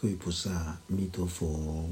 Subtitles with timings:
[0.00, 1.90] 各位菩萨，阿弥陀佛。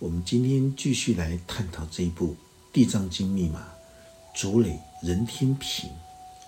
[0.00, 2.32] 我们今天继续来探讨这一部
[2.72, 3.68] 《地藏经》密码
[4.34, 5.88] 竹垒人天品。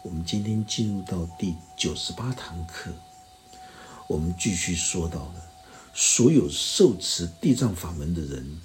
[0.02, 2.90] 我们今天进入到第九十八堂课，
[4.08, 5.34] 我们继续说到了
[5.94, 8.60] 所有受持地藏法门的人，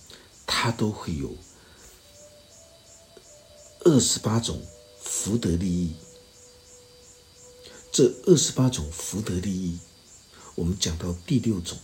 [0.47, 1.36] 他都会有
[3.81, 4.59] 二十八种
[4.99, 5.93] 福德利益。
[7.91, 9.77] 这二十八种福德利益，
[10.55, 11.78] 我们讲到第六种。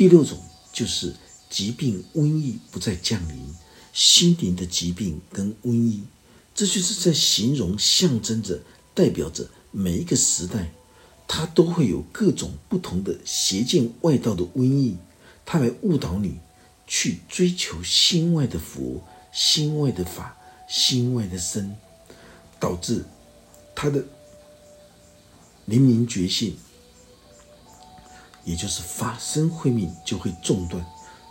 [0.00, 0.38] 第六种
[0.72, 1.14] 就是
[1.50, 3.36] 疾病瘟疫不再降临，
[3.92, 6.04] 心灵的疾病跟瘟疫，
[6.54, 8.58] 这就是在形容象征着
[8.94, 10.72] 代表着每一个时代，
[11.28, 14.96] 它都会有各种不同的邪见外道的瘟疫，
[15.44, 16.38] 它来误导你
[16.86, 20.34] 去追求心外的佛、心外的法、
[20.66, 21.76] 心外的身，
[22.58, 23.04] 导致
[23.74, 24.02] 他的
[25.66, 26.56] 灵明觉性。
[28.44, 30.84] 也就是法身慧命就会中断，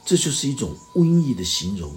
[0.06, 1.94] 这就是一种瘟疫的形容。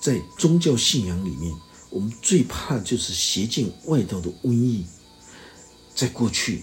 [0.00, 1.54] 在宗教信仰里面，
[1.90, 4.86] 我们最怕就是邪见外道的瘟疫。
[5.94, 6.62] 在过去，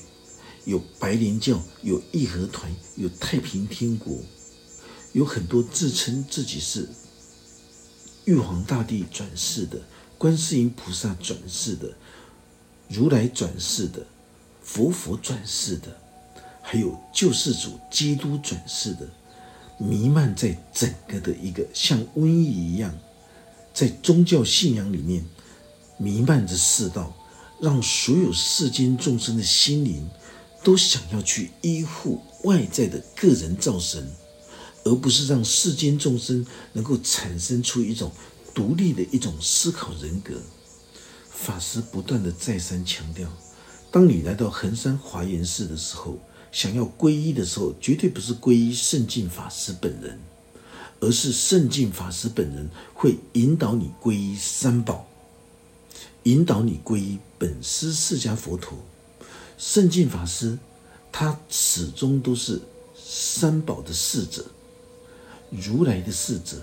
[0.64, 4.18] 有白莲教，有义和团，有太平天国，
[5.12, 6.88] 有很多自称自己是
[8.24, 9.82] 玉皇大帝转世的、
[10.18, 11.94] 观世音菩萨转世的、
[12.88, 14.08] 如来转世的、
[14.64, 16.00] 佛佛转世的。
[16.68, 19.08] 还有救世主基督转世的，
[19.78, 22.92] 弥漫在整个的一个像瘟疫一样，
[23.72, 25.24] 在宗教信仰里面
[25.98, 27.16] 弥漫着世道，
[27.62, 30.10] 让所有世间众生的心灵
[30.64, 34.12] 都想要去依附外在的个人造神，
[34.86, 38.12] 而不是让世间众生能够产生出一种
[38.56, 40.34] 独立的一种思考人格。
[41.30, 43.30] 法师不断的再三强调，
[43.92, 46.18] 当你来到衡山华严寺的时候。
[46.56, 50.18] 想要皈依的时候，绝对不是皈依圣境法师本人，
[51.02, 55.06] 而是圣境法师本人会引导你皈依三宝，
[56.24, 58.78] 引导你皈依本师释迦佛陀。
[59.58, 60.58] 圣境法师
[61.12, 62.62] 他始终都是
[62.98, 64.46] 三宝的侍者，
[65.50, 66.62] 如来的侍者，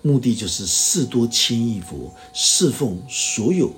[0.00, 3.74] 目的就是事多千亿佛侍奉所有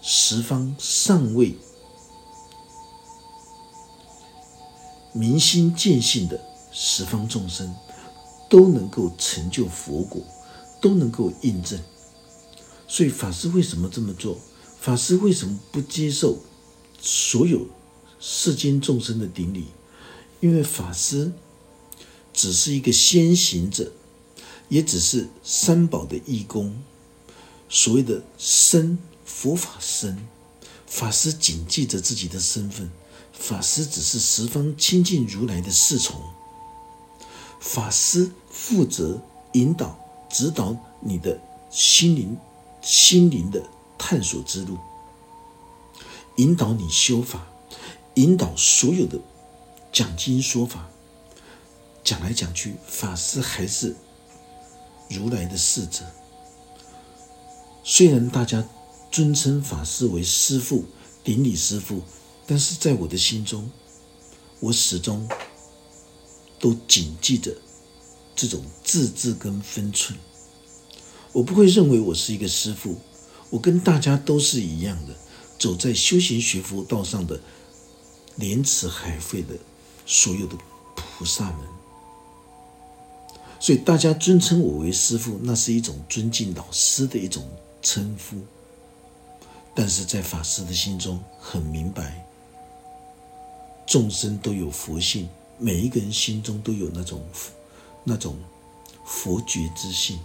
[0.00, 1.54] 十方上位。
[5.12, 6.40] 明心见性的
[6.72, 7.74] 十方众生
[8.48, 10.22] 都能够成就佛果，
[10.80, 11.78] 都能够印证。
[12.88, 14.38] 所以法师为什么这么做？
[14.80, 16.38] 法师为什么不接受
[17.00, 17.66] 所有
[18.18, 19.66] 世间众生的顶礼？
[20.40, 21.32] 因为法师
[22.32, 23.92] 只是一个先行者，
[24.68, 26.74] 也只是三宝的义工。
[27.68, 30.26] 所谓的身佛法身，
[30.86, 32.90] 法师谨记着自己的身份。
[33.32, 36.20] 法师只是十方亲近如来的侍从，
[37.60, 39.20] 法师负责
[39.52, 39.98] 引导、
[40.30, 41.40] 指导你的
[41.70, 42.38] 心灵、
[42.80, 43.62] 心灵的
[43.98, 44.78] 探索之路，
[46.36, 47.46] 引导你修法，
[48.14, 49.18] 引导所有的
[49.92, 50.88] 讲经说法。
[52.04, 53.96] 讲来讲去，法师还是
[55.08, 56.04] 如来的侍者。
[57.84, 58.64] 虽然大家
[59.10, 60.84] 尊称法师为师父，
[61.24, 62.02] 顶礼师父。
[62.46, 63.70] 但是在我的心中，
[64.60, 65.28] 我始终
[66.58, 67.54] 都谨记着
[68.34, 70.18] 这种自制跟分寸。
[71.32, 72.96] 我不会认为我是一个师傅，
[73.48, 75.14] 我跟大家都是一样的，
[75.58, 77.40] 走在修行学佛道上的
[78.36, 79.54] 莲池海会的
[80.04, 80.56] 所有的
[80.94, 81.60] 菩萨们。
[83.58, 87.48] 所以大家尊称我为师傅，那是一种尊敬老师的一种
[87.80, 88.36] 称呼。
[89.74, 92.26] 但是在法师的心中很明白。
[93.92, 97.22] 众生都有佛性，每一个人心中都有那种
[98.04, 98.38] 那种
[99.04, 100.18] 佛觉之性。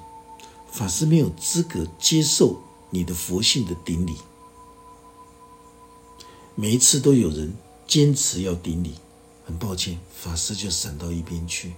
[0.71, 4.15] 法师没有资格接受你的佛性的顶礼。
[6.55, 7.53] 每一次都有人
[7.85, 8.93] 坚持要顶礼，
[9.45, 11.73] 很抱歉，法师就闪到一边去。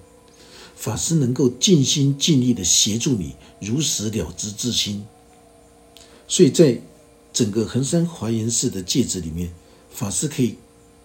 [0.75, 5.07] 法师能够尽心尽力的协助你如实了知自心。
[6.27, 6.79] 所以在
[7.33, 9.51] 整个恒山华严寺的戒指里面，
[9.89, 10.55] 法师可以。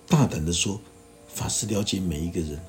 [0.08, 0.80] 大胆的说，
[1.28, 2.60] 法师了解每一个人，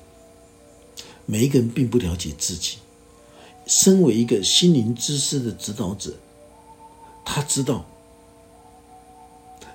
[1.24, 2.78] 每一个人并不了解自己。
[3.66, 6.14] 身为一个心灵知识的指导者，
[7.24, 7.84] 他知道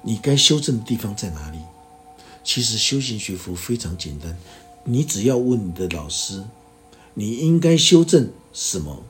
[0.02, 1.60] 你该修正的地方在哪里。
[2.44, 4.38] 其实修行学佛非常简单，
[4.86, 6.44] 你只要问你的老师，
[7.14, 9.04] 你应该修正什么，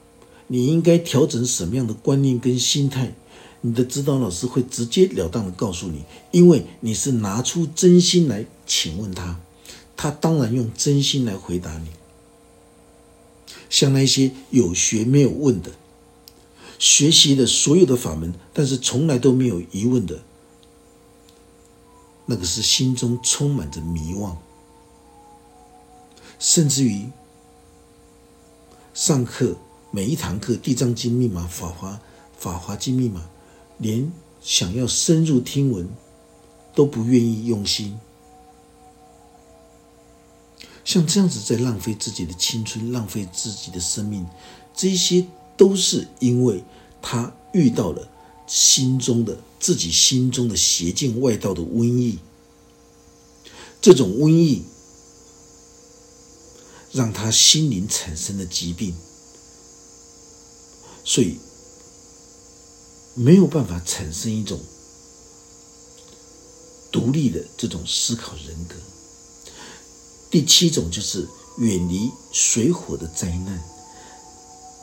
[0.47, 3.13] 你应该调整什么样的观念跟心态。
[3.61, 9.39] 你的指导老师会直截了当的告诉你，因为你是拿出真心来请问他，
[9.95, 11.89] 他当然用真心来回答你。
[13.69, 15.71] 像那些有学没有问的，
[16.79, 20.23] 学习了所有的法门，但是从来都没有疑问的，
[22.25, 24.35] 那个是心中充满着迷惘，
[26.39, 27.05] 甚至于
[28.93, 29.55] 上课
[29.91, 31.99] 每一堂课《地藏经》密码、法华、
[32.37, 33.29] 法华经密码，
[33.81, 34.11] 连
[34.41, 35.89] 想要深入听闻
[36.75, 37.99] 都不愿意用心。
[40.85, 44.25] 像这样子在浪费自己的青春，浪费自己的生命，
[44.75, 45.25] 这些
[45.57, 46.63] 都是因为
[47.01, 48.07] 他遇到了
[48.45, 52.19] 心中的自己心中的邪见外道的瘟疫。
[53.81, 54.63] 这种瘟疫
[56.91, 58.93] 让他心灵产生了疾病，
[61.03, 61.37] 所以
[63.21, 64.59] 没有办法产生一种
[66.91, 68.75] 独立的这种思考人格。
[70.31, 71.27] 第七种就是
[71.59, 73.61] 远离水火的灾难。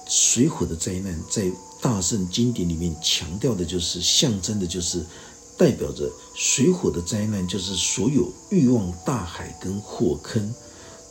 [0.08, 1.50] 水火的灾难在
[1.82, 5.04] 大圣经典里面强调的就是，象征的就是
[5.56, 10.54] 代表着水火的灾难，就是所有欲望大海跟火坑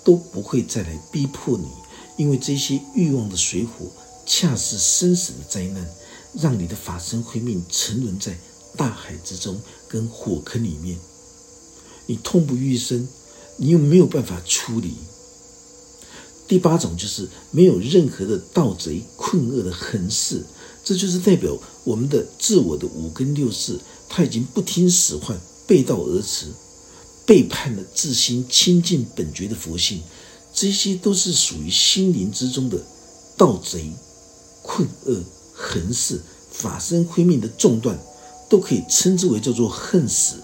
[0.06, 1.68] 都不会再来逼迫你，
[2.16, 3.86] 因为这些欲望的水火
[4.26, 5.86] 恰是生死的灾难，
[6.40, 8.38] 让你的法身慧命沉沦在
[8.76, 10.98] 大海之中跟火坑里面，
[12.06, 13.08] 你痛不欲生。
[13.60, 14.94] 你又没有办法处理。
[16.48, 20.46] 第八种就是没有任何的盗贼困厄的横事，
[20.84, 26.54] 这就是代表我们的自我的五根六识，他已经不听使唤，背道而驰，
[27.26, 30.04] 背叛了自心清净本觉的佛性，
[30.54, 32.86] 这些都是属于心灵之中的
[33.36, 33.92] 盗贼
[34.62, 35.24] 困厄
[35.58, 36.22] 横事，
[36.52, 37.98] 法身慧命的中断，
[38.48, 40.44] 都可以称之为叫做恨死。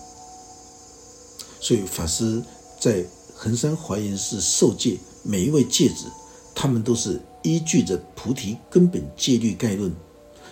[1.62, 2.44] 所以法师。
[2.80, 6.12] 在衡山华严寺受戒，每一位戒子，
[6.54, 9.90] 他们都是依据着菩提根本戒律概论、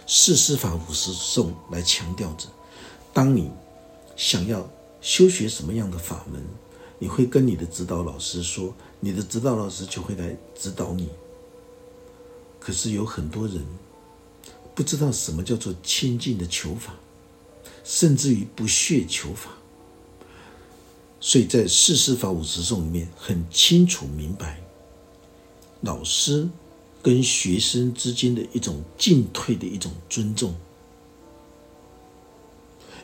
[0.08, 2.48] 四师法五十颂来强调着。
[3.12, 3.52] 当你
[4.16, 4.66] 想要
[5.02, 6.42] 修学什么样的法门，
[7.00, 11.10] 你会跟你的指导老师说，你的指导老师就会来指导你。
[12.62, 13.62] 可是有很多人
[14.74, 16.94] 不知道什么叫做清净的求法，
[17.84, 19.52] 甚至于不屑求法。
[21.20, 24.60] 所以在四师法五十颂里面很清楚明白，
[25.82, 26.50] 老师
[27.04, 30.56] 跟学生之间的一种进退的一种尊重。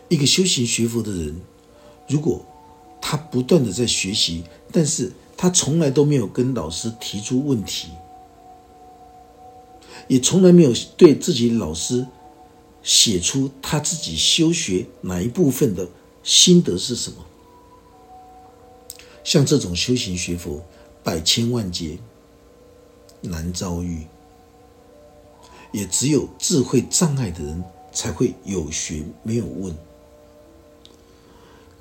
[0.10, 1.40] 一个修行学佛的人，
[2.08, 2.44] 如果
[3.02, 7.90] 他不断的在学习，但是他从来都没有跟老师提出问题，
[10.08, 12.06] 也从来没有对自己老师
[12.82, 15.88] 写出他自己修学哪一部分的
[16.24, 17.26] 心得是什么。
[19.24, 20.64] 像这种修行学佛，
[21.04, 21.98] 百千万劫
[23.20, 24.08] 难遭遇，
[25.74, 27.62] 也只有智慧障碍的人
[27.92, 29.76] 才会有学没有问。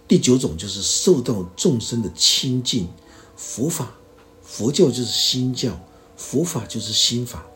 [0.09, 2.89] 第九种就是受到众生的亲近，
[3.37, 3.95] 佛法、
[4.43, 5.79] 佛教就是心教，
[6.17, 7.47] 佛法就是心法。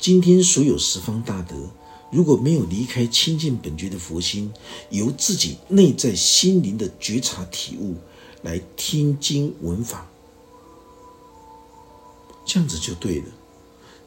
[0.00, 1.54] 今天所有十方大德，
[2.10, 4.50] 如果没有离开清净本觉的佛心，
[4.88, 7.96] 由自己内在心灵的觉察体悟。
[8.42, 10.10] 来听经闻法，
[12.46, 13.26] 这样子就对了。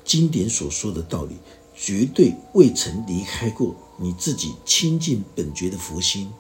[0.03, 1.35] 经典所说的道理，
[1.75, 6.31] 绝对未曾离开过你自己清净本觉的佛心。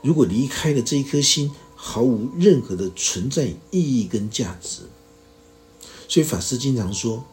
[0.00, 4.82] 如果离开了这一颗心，毫无任何的存在意义跟价值。
[6.06, 7.24] 所以法师经常说，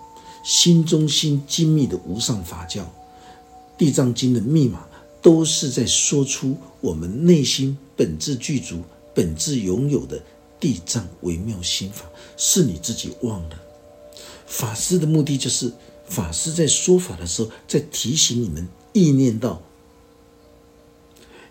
[0.44, 2.90] 心中心精密的无上法教，
[3.78, 4.88] 地藏经的密码，
[5.22, 8.82] 都是在说出我们内心本质具足。
[9.14, 10.22] 本质拥有的
[10.60, 12.06] 地藏微妙心法，
[12.38, 13.60] 是你自己忘了。
[14.46, 15.74] 法师的目的就是，
[16.08, 19.60] 法师在说法的时候，在提醒你们意念到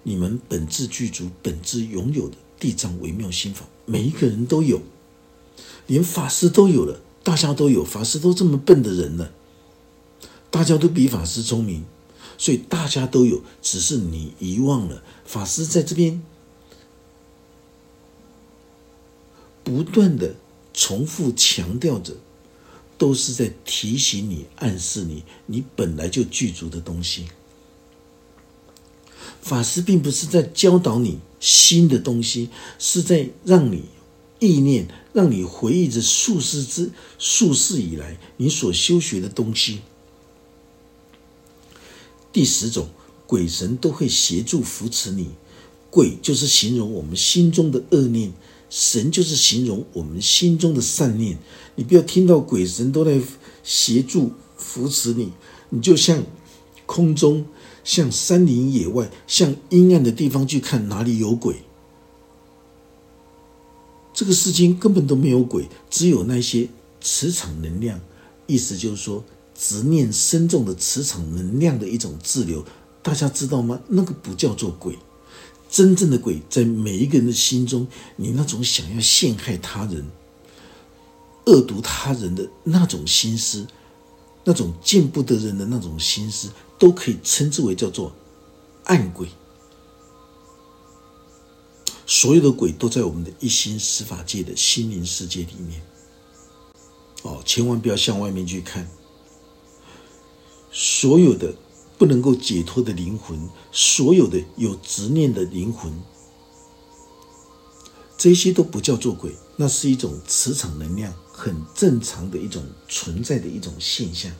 [0.04, 4.80] 你们本质具足、本质拥有的地藏微妙心法，每一个人都有，
[5.88, 9.32] 连法师都有了，大家都有，法师都这么笨的人了，
[10.48, 11.84] 大家都比法师聪明，
[12.38, 15.02] 所以大家都有，只是你遗忘了。
[15.24, 16.22] 法师在这边。
[19.64, 20.36] 不断的
[20.72, 22.14] 重复强调着，
[22.96, 27.26] 都是在提醒你、暗示你，你本来就具足的东西。
[29.42, 33.86] 法师并不是在教导你新的东西，是在让你
[34.38, 39.80] 意念，让你回忆着数世之数世以来你所修学的东西。
[42.32, 42.88] 第十种，
[43.26, 45.30] 鬼神都会协助扶持你。
[45.88, 48.32] 鬼就是形容我们心中的恶念。
[48.68, 51.38] 神就是形容我们心中的善念。
[51.76, 53.20] 你不要听到鬼神都在
[53.62, 55.32] 协助扶持你，
[55.70, 56.24] 你就像
[56.84, 57.46] 空中、
[57.84, 61.62] 像山林野外、像阴暗的地方去看哪里有鬼。
[64.16, 66.66] 这个世间根本都没有鬼，只有那些
[67.02, 68.00] 磁场能量。
[68.46, 69.22] 意思就是说，
[69.54, 72.64] 执念深重的磁场能量的一种滞留。
[73.02, 73.78] 大家知道吗？
[73.88, 74.98] 那个不叫做鬼。
[75.68, 80.06] 真正的鬼在每一个人的心中，你那种想要陷害他人、
[81.44, 83.66] 恶毒他人的那种心思，
[84.44, 88.14] 那种见不得人的那种心思，都可以称之为叫做
[88.84, 89.28] 暗鬼。
[92.06, 95.82] 所有的鬼都在我们的一心司法界的心灵世界里面。
[97.22, 98.88] 哦，千万不要向外面去看。
[100.70, 101.54] 所有的。
[101.98, 105.90] 不能够解脱的灵魂，所有的有执念的灵魂，
[108.18, 114.30] 这些都不叫做鬼，那是一种磁场能量，很正常的一种存在的一种现象。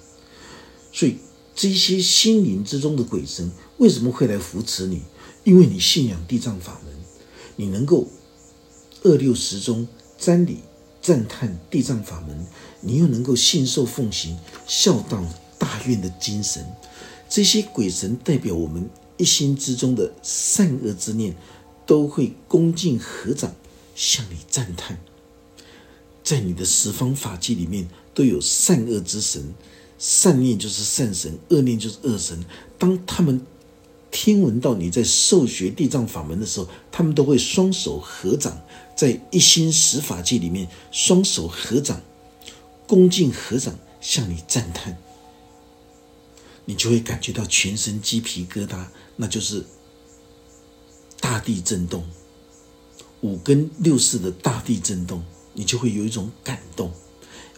[0.93, 1.17] 所以，
[1.55, 5.01] 这些心灵之中的鬼神为什么会来扶持你？
[5.45, 6.86] 因为你信仰地藏法门，
[7.57, 8.07] 你能够
[9.03, 9.89] 二六时中
[10.21, 10.59] 瞻礼
[11.03, 12.47] 赞叹地藏法门，
[12.81, 15.25] 你又能够信受奉行孝道
[15.59, 16.65] 大愿的精神。
[17.29, 21.37] 这些鬼神代表我们一心之中的善恶之念，
[21.85, 23.55] 都会恭敬合掌
[23.95, 24.99] 向你赞叹。
[26.23, 29.55] 在你的十方法界里面，都有善恶之神，
[29.99, 32.45] 善念就是善神，恶念就是恶神。
[32.79, 33.41] 当他们
[34.11, 38.63] 听闻到你在受学地藏法门的时候，他们都会双手合掌，
[38.97, 42.01] 在一心十法界里面双手合掌，
[42.87, 44.97] 恭敬合掌向你赞叹。
[46.65, 48.87] 你就会感觉到全身鸡皮疙瘩，
[49.17, 49.65] 那就是
[51.21, 52.05] 大地震动，
[53.21, 55.23] 五根六识的大地震动，
[55.53, 56.93] 你就会有一种感动，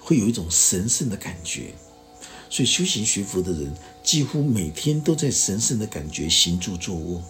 [0.00, 1.74] 会有一种神圣的感觉。
[2.50, 7.22] 所以修行学佛的人，几乎每天都在神圣的感觉行住坐卧。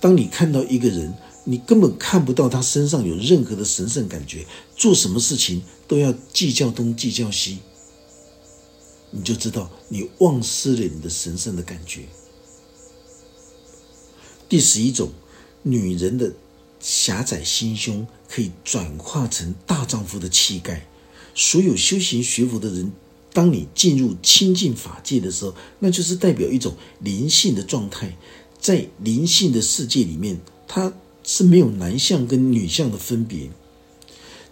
[0.00, 1.12] 当你看到一个人，
[1.44, 7.58] 你根本看不到他身上有任何的神圣感觉，做什么事情都要计较东计较西。
[9.10, 12.02] 你就知道你忘失了你的神圣的感觉。
[14.48, 15.10] 第十一种，
[15.62, 16.32] 女人的
[16.78, 20.86] 狭窄心胸可以转化成大丈夫的气概。
[21.34, 22.92] 所有修行学佛的人，
[23.38, 28.16] 当你进入清净法界的时候，那就是代表一种灵性的状态。
[28.58, 30.92] 在灵性的世界里面，它
[31.22, 33.48] 是没有男相跟女相的分别。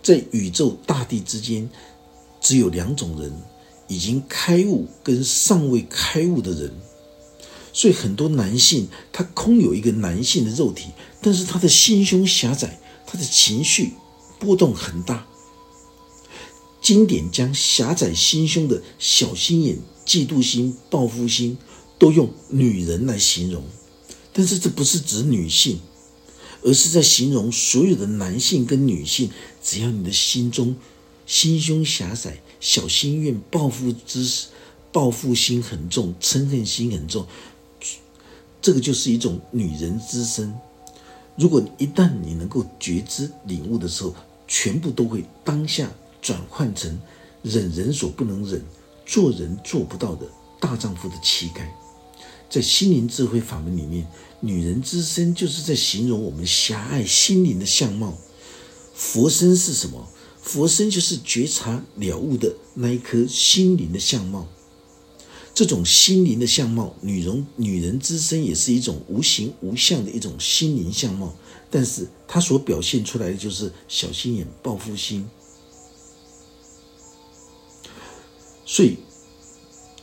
[0.05, 1.69] 在宇宙大地之间，
[2.41, 3.33] 只有两种人。
[3.89, 6.73] 已经开悟跟尚未开悟的人，
[7.73, 10.91] 所以很多男性他空有一个男性的肉体，
[11.21, 13.95] 但是他的心胸狭窄，他的情绪
[14.39, 15.27] 波动很大。
[16.87, 19.77] 经典将狭窄心胸的小心眼、
[20.07, 21.59] 嫉妒心、报复心，
[21.99, 23.65] 都用女人来形容，
[24.33, 25.81] 但是这不是指女性，
[26.63, 29.29] 而是在形容所有的男性跟女性，
[29.61, 30.77] 只要你的心中
[31.27, 32.41] 心胸狭窄。
[32.61, 34.25] 小心愿、报复之
[34.93, 37.27] 报复心很重，嗔恨心很重，
[38.63, 40.55] 这个就是一种女人之身。
[41.35, 44.15] 如果一旦你能够觉知、领悟的时候，
[44.47, 45.91] 全部都会当下
[46.27, 47.01] 转换成
[47.45, 48.61] 忍人所不能忍、
[49.07, 50.27] 做人做不到的
[50.59, 51.73] 大丈夫的气概。
[52.51, 54.05] 在心灵智慧法门里面，
[54.41, 58.13] 女人之身就是在形容我们狭隘心灵的相貌。
[58.93, 60.09] 佛身是什么？
[60.43, 64.49] 佛身就是觉察了悟的那一颗心灵的相貌，
[65.55, 71.33] 这种心灵的相貌，女人女人之身也是一种无形无相的一种心灵相貌，
[71.71, 75.25] 但是它所表现出来的就是小心眼、报复心。
[78.67, 78.99] 所以，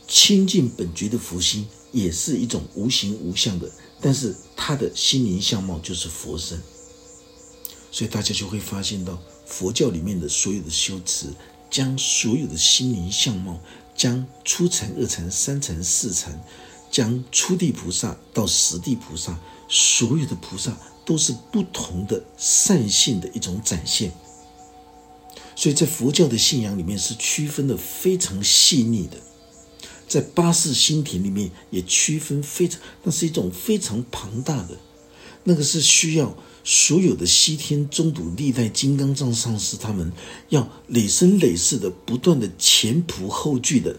[0.08, 6.60] 清净本觉的佛心也是一种无形无相的，但是他的心灵相貌就是佛身，
[7.92, 9.16] 所以大家就会发现到。
[9.46, 11.26] 佛教里面的所有的修持，
[11.70, 13.60] 将所有的心灵相貌，
[13.94, 16.42] 将初禅、二禅、三禅、四禅，
[16.90, 24.10] 将初地菩萨到十地菩萨，所有的菩萨都是不同的善性的一种展现。
[25.56, 29.18] 所以在佛教的信仰里面是区分的非常细腻的，
[30.08, 34.76] 在八世心田里面也区分非常，那是一种非常庞大的，
[35.44, 36.36] 那个是需要。
[36.66, 40.10] 所有的西天中土历代金刚藏上师，他们
[40.48, 43.94] 要累生累世的不断的前仆后继的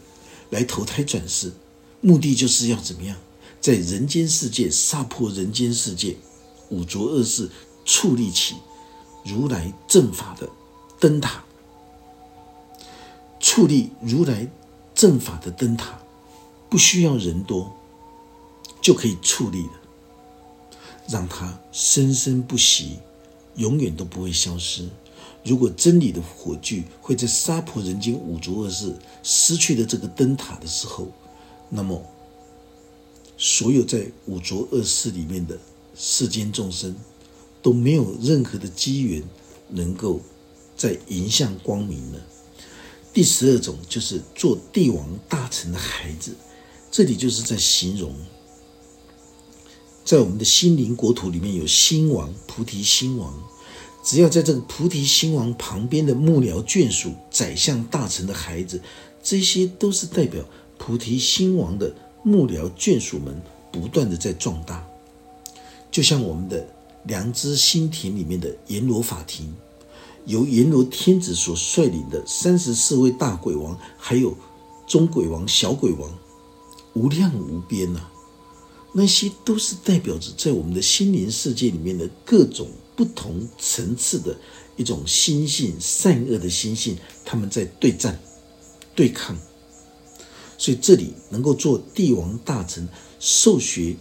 [0.50, 1.54] 来投胎转世，
[2.02, 3.16] 目的就是要怎么样，
[3.62, 6.18] 在人间世界杀破人间世界
[6.70, 7.48] 五浊恶世，
[7.86, 8.56] 处理起
[9.24, 10.50] 如来正法的
[11.00, 11.45] 灯塔，
[13.48, 14.50] 矗立如来
[14.96, 16.00] 正法的灯塔，
[16.68, 17.72] 不需要人多
[18.82, 19.74] 就可以矗立了，
[21.08, 22.98] 让它生生不息，
[23.54, 24.90] 永远都不会消失。
[25.44, 31.08] 如果真理的火炬会在杀破人间五浊恶世失去了这个灯塔的时候，
[31.70, 32.04] 那么
[33.38, 35.56] 所有在五浊恶世里面的
[35.96, 36.96] 世间众生
[37.62, 39.22] 都没有任何的机缘
[39.70, 40.20] 能够
[40.76, 42.20] 再迎向光明了。
[43.16, 46.36] 第十二种就是做帝王大臣的孩子，
[46.92, 48.14] 这里就是在形容，
[50.04, 53.34] 在我们的心灵国土里面有兴王菩提兴王。
[54.04, 58.82] 只要在这个菩提心王旁边的幕僚眷属、宰相大臣的孩子，
[59.24, 60.44] 这些都是代表
[60.78, 63.42] 菩提心王的幕僚眷属们
[63.72, 64.86] 不断的在壮大。
[65.90, 66.68] 就像我们的
[67.06, 69.56] 良知心田里面的阎罗法庭，
[70.26, 74.36] 由阎罗天子所率领的三十四位大鬼王，还有
[74.88, 76.10] 中鬼王、小鬼王，
[76.94, 78.02] 无量无边呐。
[78.94, 82.68] 那些都是代表着在我们的心灵世界里面的各种。
[82.98, 84.34] 不同层次的
[84.78, 88.18] 一种心性，善恶的心性，他们在对战、
[88.96, 89.38] 对抗。
[90.58, 92.88] 所以这里能够做帝王大臣、
[93.20, 93.98] 受学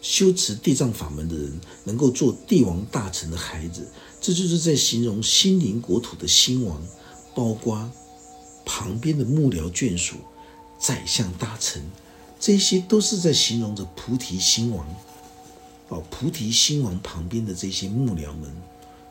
[0.00, 3.86] 修持地藏法门的人，能够做帝王大臣的孩子，
[4.22, 6.80] 这就是在形容心灵国土的兴亡，
[7.34, 7.90] 包括
[8.64, 10.14] 旁边的幕僚眷属、
[10.78, 11.82] 宰相大臣，
[12.38, 14.86] 这些都是在形容着菩提兴王。
[15.88, 18.50] 哦，菩提心王旁边的这些幕僚们，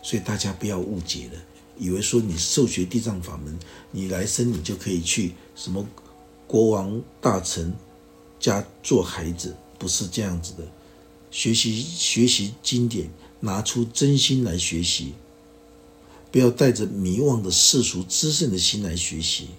[0.01, 1.34] 所以大家不要误解了，
[1.77, 3.60] 以为说你受学地藏法门，
[3.91, 5.86] 你来生你就可以去什么
[6.48, 7.74] 国王大臣
[8.39, 10.63] 家做孩子，不是这样子的。
[11.30, 13.10] 学习学习经典，
[13.42, 15.14] 拿出真心来学习，
[16.32, 19.50] 不要带着迷惘的世俗知胜的心来学习。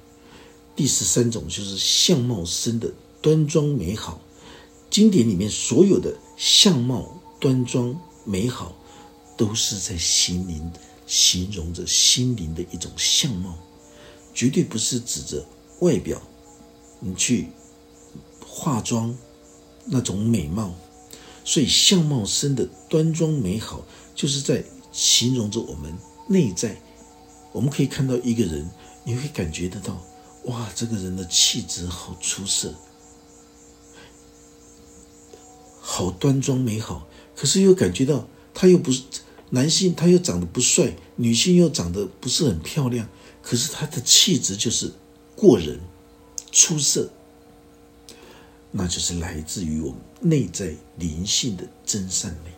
[0.75, 2.91] 第十三种就是相貌生的
[3.21, 4.21] 端庄美好。
[4.89, 8.75] 经典里面所有的相貌端庄美好，
[9.37, 10.73] 都是在心灵
[11.07, 13.59] 形容着心灵的一种相貌，
[14.33, 15.45] 绝对不是指着
[15.81, 16.21] 外表，
[17.01, 17.49] 你去
[18.47, 19.15] 化妆
[19.85, 20.75] 那种美貌。
[21.45, 25.93] 所以相貌生的端庄美好，就是在形容着我们
[26.29, 26.81] 内在。
[27.53, 28.71] 我们可以看到一个人，
[29.05, 30.03] 你会感觉得到，
[30.45, 32.75] 哇，这个人的气质好出色。
[35.81, 39.03] 好端庄美好，可是又感觉到他又不是
[39.51, 43.09] 男性，他又长得不帅；女性又长得不是很漂亮。
[43.43, 44.93] 可是他的气质就是
[45.35, 45.81] 过人、
[46.53, 47.11] 出色，
[48.73, 52.51] 那就是来自于我们内在灵性的真善美。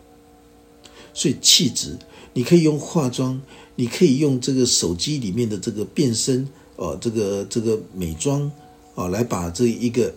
[1.13, 1.99] 所以气质，
[2.33, 3.41] 你可以用化妆，
[3.77, 8.51] 你可以用这个手机里面的这个变身，哦，这个这个美妆，
[8.95, 10.15] 啊，来把这一个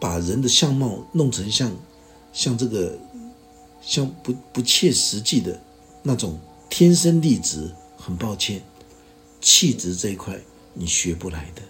[0.00, 1.70] 把人的相貌弄成像。
[2.32, 2.96] 像这个，
[3.82, 5.60] 像不不切实际的
[6.00, 8.62] 那种天生丽质，很抱歉，
[9.40, 10.40] 气质这一块
[10.72, 11.62] 你学不来的。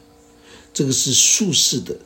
[0.75, 1.99] 这个是术士的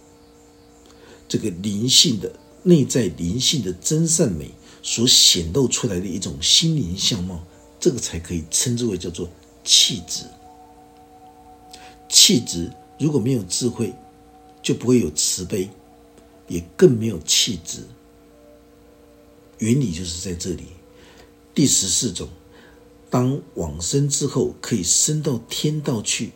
[1.28, 2.32] 这个灵性的
[2.62, 4.50] 内在灵性的真善美
[4.82, 7.44] 所显露出来的一种心灵相貌，
[7.80, 9.28] 这个才可以称之为叫做
[9.64, 10.24] 气质。
[12.08, 13.92] 气质如果没有智慧，
[14.62, 15.68] 就不会有慈悲，
[16.48, 17.80] 也更没有气质。
[19.58, 20.64] 原理就是在这里。
[21.54, 22.28] 第十四种，
[23.08, 26.32] 当往生之后可以升到天道去。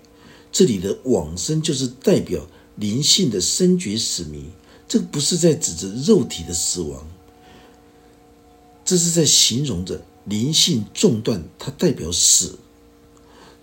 [0.50, 2.46] 这里的往生就是代表
[2.76, 4.44] 灵性的深觉死迷，
[4.88, 7.06] 这个不是在指着肉体的死亡，
[8.84, 12.58] 这是在形容着灵性中断，它代表死。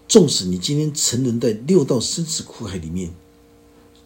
[0.08, 3.12] 纵使你今天沉沦在六道生死苦海里面，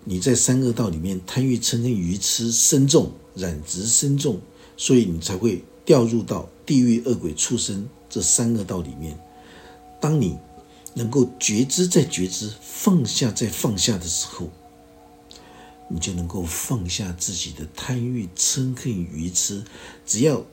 [0.05, 4.39] 你在三恶道里面贪欲嗔恨愚痴深重，染执深重。
[4.77, 9.19] 所以你才会掉入到地狱、恶鬼、畜生这三个道里面。
[9.99, 10.38] 当你
[10.93, 14.49] 能够觉知再觉知、放下再放下的时候，
[15.89, 19.63] 你就能够放下自己的贪欲、嗔恨、愚痴。
[20.06, 20.45] 只要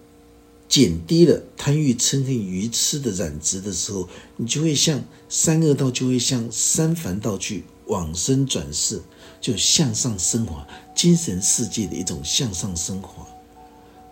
[0.68, 9.00] 减低了贪欲、嗔恨、愚痴的染执的时候，你就会向三恶道，就会向三凡道去往生转世，
[9.40, 13.26] 就向上升华，精神世界的一种向上升华。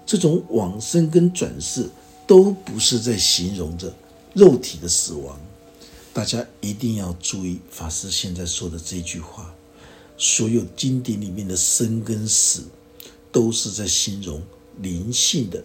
[0.05, 1.89] 这种往生跟转世
[2.27, 3.95] 都不是在形容着
[4.35, 5.41] 肉体的死亡，
[6.13, 9.54] 大家一定要注意法师现在说的这句话。
[10.17, 12.63] 所有经典里面的生跟死，
[13.33, 14.43] 都是在形容
[14.81, 15.63] 灵性的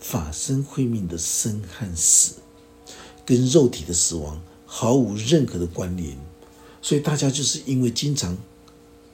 [0.00, 2.34] 法身慧命的生和死。
[3.24, 6.16] 跟肉体的死亡毫无任何的关联。
[6.80, 8.38] 所以大家就是因为经常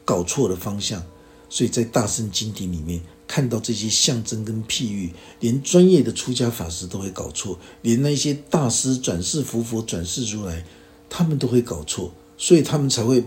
[0.04, 1.02] 搞错了方向，
[1.48, 10.66] 所以在大圣经典里面看到这些象征跟譬喻，连专业的出家法师都会搞错，连那些大师转世佛佛转世如来，
[11.08, 13.24] 他们都会搞错，所以他们才会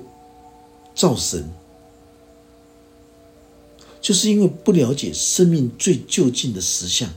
[0.95, 1.51] 造神，
[4.01, 7.13] 就是因为不了解生命最究竟的实相，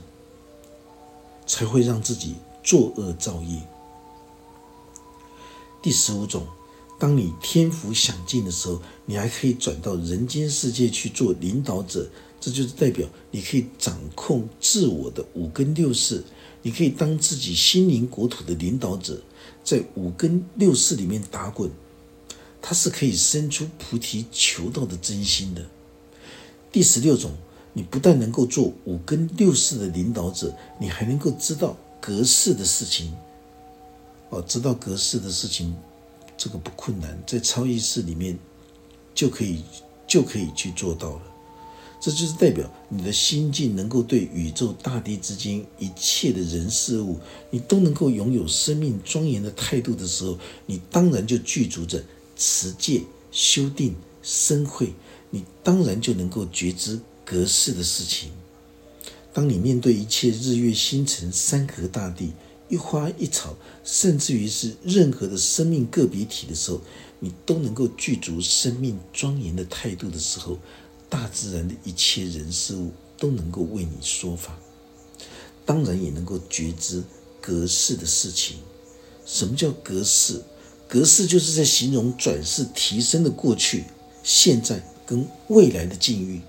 [1.47, 3.61] 才会让自己作恶造业。
[5.81, 6.45] 第十五种。
[6.99, 12.09] 当你天福享尽的时候，你还可以转到人间世界去做领导者，
[12.41, 16.21] 这就是代表你可以掌控自我的五根六识，
[16.61, 19.21] 你可以当自己心灵国土的领导者，
[19.63, 21.71] 在五根六识里面打滚，
[22.61, 25.65] 他是可以生出菩提求道的真心的。
[26.71, 27.31] 第十六种，
[27.73, 33.15] 你不但能够做五根六识的领导者，你还能够知道格式的事情，
[34.29, 35.75] 哦，知道格式的事情。
[36.37, 38.37] 这个不困难，在超意识里面
[39.13, 39.61] 就可以
[40.07, 41.21] 就可以去做到了。
[41.99, 47.19] 这就是代表你的心境能够对宇宙大地之间一切的人事物，
[47.49, 52.01] 你都能够拥有生命庄严的态度的时候，你当然就具足着
[52.39, 54.93] 持戒、修定、生慧，
[55.29, 58.31] 你当然就能够觉知隔世的事情。
[59.31, 62.31] 当你面对一切日月星辰、山河大地。
[62.71, 66.79] 一花一草，甚至于是任何的生命个别体的时候，
[67.19, 70.59] 你都能够具足生命庄严的态度的时候，
[71.09, 74.55] 大自然的一切人事物都能够为你说法，
[75.65, 77.01] 当然也能够觉知
[77.41, 78.57] 格式的事情。
[79.25, 80.43] 什么叫格式？
[80.89, 83.85] 格式就是在形容转世提升的过去、
[84.21, 86.41] 现在跟未来的境遇。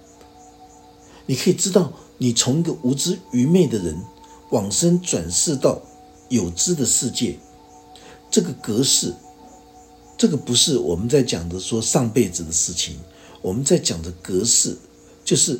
[1.26, 4.02] 你可以知道，你从一个无知愚昧的人
[4.50, 5.80] 往生转世到。
[6.30, 7.36] 有知的世界，
[8.30, 9.12] 这个格式，
[10.16, 12.96] 这个不是我们在讲的说上辈子的事情。
[13.42, 14.76] 我们在讲的格式，
[15.24, 15.58] 就是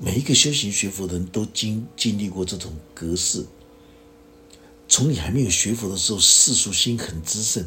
[0.00, 3.46] 每一个修行学佛的人都经经历过这种格式。
[4.88, 7.62] 从你还没有学佛的时候，世俗心很滋盛；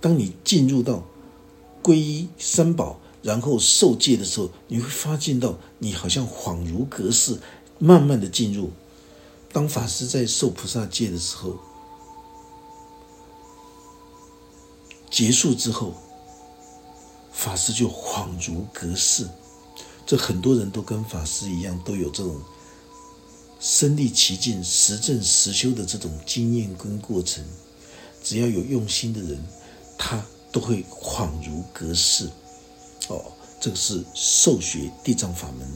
[0.00, 1.04] 当你进入到
[1.82, 7.38] 皈依三宝，然后受戒的时候，你会发现到你好像恍如隔世，
[7.78, 8.70] 慢慢的进入。
[9.52, 11.58] 当法师在受菩萨戒的时候，
[15.10, 15.94] 结束之后，
[17.32, 19.28] 法师就恍如隔世。
[20.06, 22.40] 这很多人都跟法师一样，都有这种
[23.60, 27.44] 身历其境、实证实修的这种经验跟过程。
[28.22, 29.38] 只要有用心的人，
[30.02, 32.26] 他都会恍如隔世。
[33.08, 33.22] 哦，
[33.60, 35.70] 这个是受学地藏法门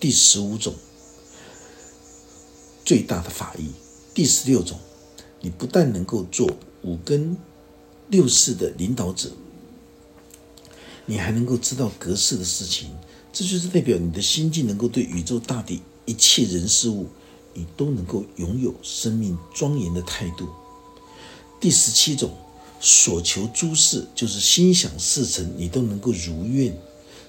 [0.00, 0.74] 第十五种。
[2.84, 3.70] 最大的法义，
[4.12, 4.76] 第十六种，
[5.40, 6.50] 你不但能够做
[6.82, 7.36] 五根
[8.08, 9.30] 六识的领导者，
[11.04, 12.90] 你还能够知道格式的事情。
[13.32, 17.06] 这就是代表你的心境能够对宇宙大地一切人事物，
[17.54, 20.48] 你都能够拥有生命庄严的态度。
[21.60, 22.30] 第十七种，
[22.80, 26.76] 所求诸事，就是心想事成，你都能够如愿。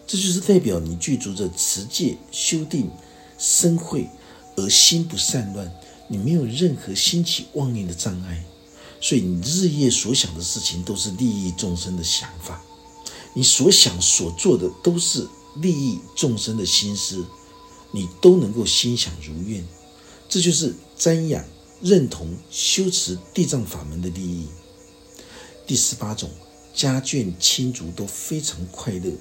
[0.05, 2.89] 这就是代表你具足着持戒、修定、
[3.37, 4.07] 生慧。
[4.59, 5.71] 而心不散乱，
[6.07, 8.43] 你没有任何兴起妄念的障碍，
[8.99, 12.59] 所以你日夜所想的事情都是利益众生的想法，
[13.35, 17.23] 你所想所做的都是利益众生的心思，
[17.91, 19.63] 你都能够心想如愿，
[20.27, 21.45] 这就是瞻仰、
[21.79, 24.47] 认同、修持地藏法门的利益。
[25.67, 26.29] 第十八种，
[26.73, 29.11] 家眷亲族都非常快乐，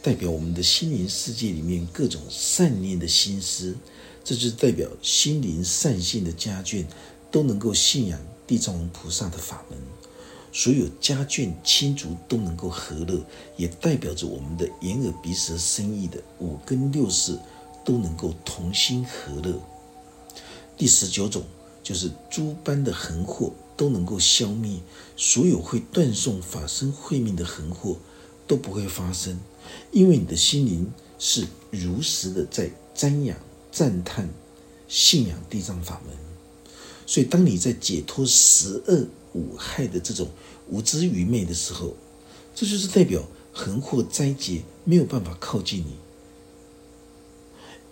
[0.00, 3.76] 代表我们的心灵世界里面各种善念的心思。
[4.24, 6.86] 这就代表心灵善性的家眷
[7.30, 9.78] 都能够信仰地藏王菩萨的法门，
[10.50, 13.22] 所有家眷亲族都能够和乐，
[13.58, 17.38] 也代表着我们的眼耳鼻舌身意的五根六识
[17.84, 19.60] 都能够同心和乐。
[20.74, 21.42] 第十九种
[21.82, 24.80] 就是诸般的横祸都能够消灭，
[25.16, 27.96] 所有会断送法身慧命的横祸
[28.46, 29.38] 都不会发生，
[29.90, 33.36] 因为你的心灵是如实的在瞻仰。
[33.74, 34.28] 赞叹、
[34.86, 36.14] 信仰地藏法门，
[37.06, 40.28] 所以当你在解脱十恶五害的这种
[40.68, 41.96] 无知愚昧的时候，
[42.54, 45.96] 这就是代表横祸灾劫没有办法靠近你，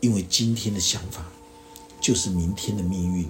[0.00, 1.32] 因为今天的想法
[1.98, 3.26] 就是明天的命运，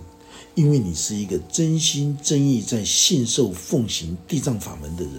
[0.55, 5.13] 因为你是一个真心真意在信受奉行地藏法门的人。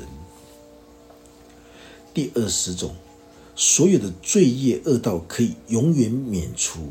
[2.14, 2.94] 第二十种，
[3.56, 6.90] 所有的罪业恶道可以永远免除。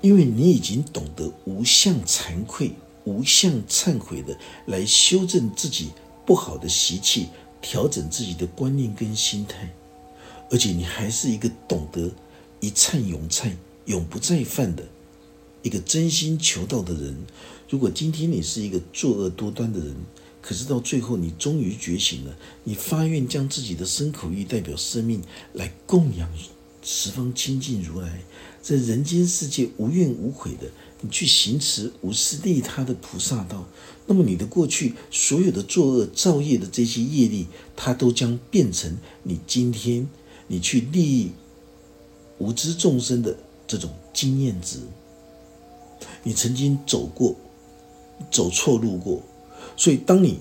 [0.00, 2.72] 因为你已经懂得无相惭愧
[3.04, 5.92] 无相忏悔的来修正自己
[6.26, 7.28] 不好的习气，
[7.62, 9.72] 调整自己的观念跟心态，
[10.50, 12.10] 而且你还是一个懂得
[12.60, 13.52] 一忏永忏、
[13.86, 14.84] 永不再犯的
[15.62, 17.16] 一个真心求道的人。
[17.68, 19.94] 如果今天你是一个作恶多端的人，
[20.40, 25.22] 可是到最后你终于觉醒了，你发愿将自己的身口意代表生命
[25.54, 26.28] 来供养
[26.82, 28.22] 十方清净如来，
[28.60, 30.70] 在人间世界无怨无悔的。
[31.00, 33.66] 你去行持无私利他的菩萨道，
[34.06, 37.46] 那么你的过去所有的作恶造业的这些业力，
[37.76, 40.08] 它都将变成你今天
[40.46, 41.30] 你去利益
[42.38, 44.78] 无知众生的这种经验值。
[46.22, 47.36] 你曾经走过
[48.30, 49.22] 走错路过，
[49.76, 50.38] 所以当你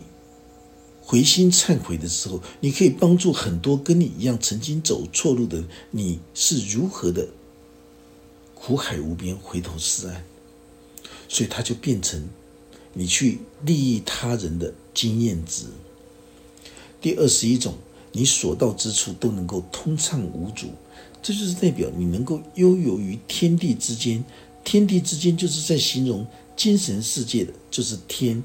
[1.01, 5.63] 回心忏悔的时候，你可以帮助很多跟你一样曾经走错路的。
[5.91, 7.27] 你是如何的
[8.55, 10.23] 苦海无边，回头是岸。
[11.27, 12.29] 所以它就变成
[12.93, 15.65] 你去利益他人的经验值。
[17.01, 17.73] 第二十一种，
[18.11, 20.67] 你所到之处都能够通畅无阻，
[21.21, 24.23] 这就是代表你能够悠游于天地之间。
[24.63, 28.41] 天地之间就是在形容精神世界的，就是天；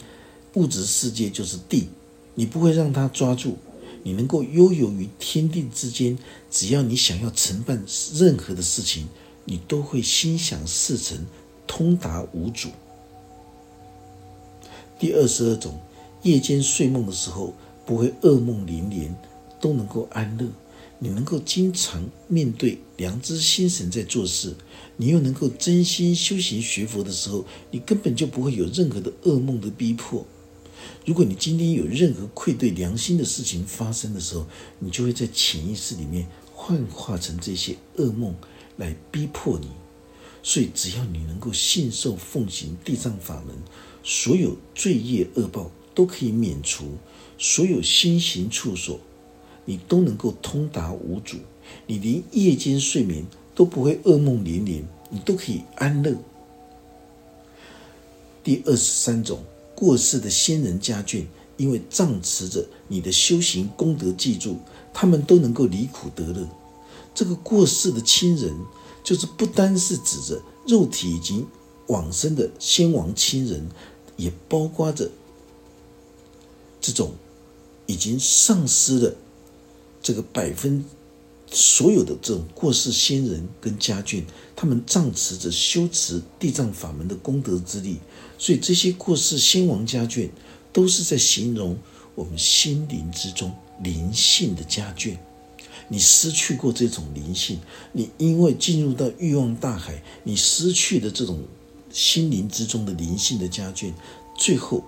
[0.55, 1.89] 物质世界就是地。
[2.35, 3.59] 你不会让它抓住，
[4.03, 6.17] 你能够悠游于天地之间。
[6.51, 9.07] 只要你想要承办任何的事情，
[9.45, 11.27] 你都会心想事成。
[11.67, 12.71] 通达无阻。
[14.99, 15.79] 第二十二种，
[16.23, 17.53] 夜间睡梦的时候
[17.85, 19.15] 不会噩梦连连，
[19.61, 20.49] 都能够安乐。
[20.99, 24.55] 你能够经常面对良知心神在做事，
[24.97, 30.27] 你又能够真心修行学佛的时候，你根本就不会有任何的噩梦的逼迫。
[31.07, 34.47] 如果你今天有任何愧对良心的事情发生的时候，
[34.81, 38.35] 你就会在潜意识里面幻化成这些噩梦
[38.77, 39.69] 来逼迫你。
[40.43, 43.55] 所以，只要你能够信受奉行地藏法门，
[44.03, 46.85] 所有罪业恶报都可以免除；
[47.39, 48.99] 所有心行处所，
[49.65, 51.37] 你都能够通达无阻。
[51.89, 56.15] 你连夜间睡眠都不会噩梦连连，你都可以安乐。
[58.45, 59.41] 第二十三种，
[59.75, 61.25] 过世的先人家眷，
[61.57, 64.59] 因为仗持着你的修行功德，记住
[64.95, 66.47] 他们都能够离苦得乐。
[67.13, 68.55] 这个过世的亲人。
[69.05, 71.47] 就是不单是指着肉体已经
[71.87, 73.67] 往生的先王亲人，
[74.19, 75.11] 也包括着
[76.79, 77.15] 这种
[77.87, 79.15] 已经丧失了
[80.03, 80.85] 这个百分
[81.51, 84.23] 所有的这种过世先人跟家眷，
[84.55, 87.97] 他们仗持着修持地藏法门的功德之力，
[88.37, 90.29] 所以这些过世先王家眷
[90.73, 91.79] 都是在形容
[92.15, 93.51] 我们心灵之中
[93.83, 95.17] 灵性的家眷。
[95.89, 97.59] 你失去过这种灵性，
[97.93, 101.43] 你因为进入到欲望大海，你失去的这种
[101.91, 103.93] 心灵之中的灵性的家眷，
[104.37, 104.85] 最后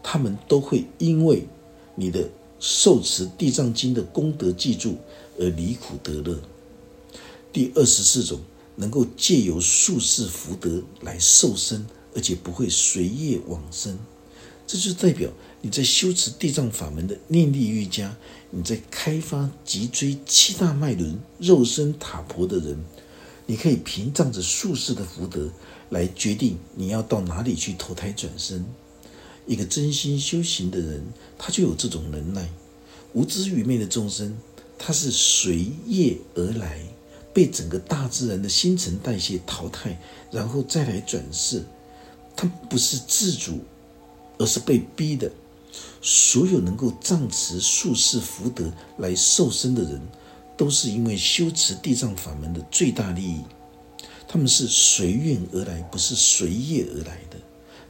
[0.00, 1.48] 他们都会因为
[1.96, 4.96] 你的受持地藏经的功德记住
[5.38, 6.40] 而离苦得乐。
[7.52, 8.40] 第二十四种，
[8.76, 13.98] 能够借由术士福德来受生，而且不会随业往生，
[14.66, 15.30] 这就代表。
[15.60, 18.14] 你在修持地藏法门的念力瑜伽，
[18.50, 22.84] 你在开发脊椎七大脉轮肉身塔婆的人，
[23.46, 25.50] 你可以凭仗着术士的福德
[25.88, 28.62] 来决定你要到哪里去投胎转生。
[29.46, 31.02] 一个真心修行的人，
[31.38, 32.50] 他就有这种能耐。
[33.14, 34.36] 无知愚昧的众生，
[34.86, 36.78] 他是随业而来，
[37.32, 39.98] 被整个大自然的新陈代谢淘汰，
[40.30, 41.64] 然后再来转世。
[42.36, 43.60] 他不是自主，
[44.36, 45.32] 而是被逼的。
[46.02, 49.98] 所有能够仗持术士福德来受生的人，
[50.54, 53.40] 都是因为修持地藏法门的最大利益。
[54.28, 57.33] 他们是随愿而来，不是随业而来的。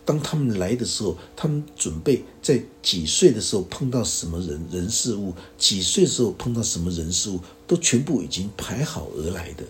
[0.05, 9.65] 当他们来的时候，他们准备在几岁的时候碰到什么人人事物，几岁的时候碰到什么人事物，都全部已经排好而来的。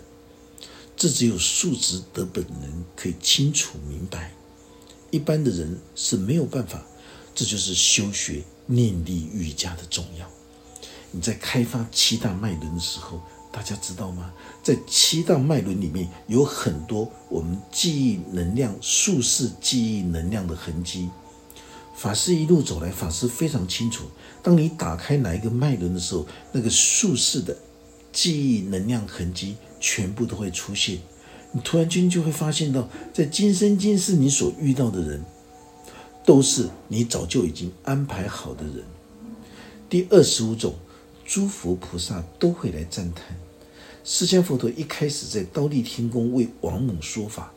[0.97, 4.33] 这只有数值的本人可以清楚明白，
[5.11, 6.85] 一般的人是没有办法。
[7.33, 10.25] 这就是修学念力瑜伽的重要。
[11.11, 13.21] 你在开发七大脉轮的时候，
[13.55, 14.33] 大家知道吗？
[14.61, 21.09] 在七大脉轮里面有很多我们记忆能量、术士记忆能量的痕迹。
[21.95, 24.03] 法师一路走来，法师非常清楚，
[24.43, 27.55] 当你打开哪一个脉轮的时候，那个术士的
[28.11, 30.99] 记忆能量痕迹全部都会出现。
[31.53, 35.23] 你突然间就会发现到，在今生今世你所遇到的人。
[36.25, 38.83] 都是你早就已经安排好的人。
[39.87, 40.73] 第二十五种，
[41.23, 43.37] 诸佛菩萨都会来赞叹。
[44.07, 47.51] 释迦佛陀一开始在刀立天宫为王母说法，